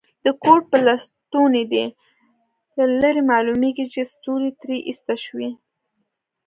[0.25, 1.85] د کوټ پر لستوڼي دي
[2.77, 5.49] له لرې معلومیږي چي ستوري ترې ایسته شوي.